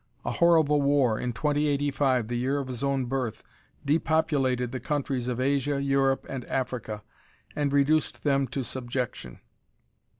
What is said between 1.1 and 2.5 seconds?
in 2085, the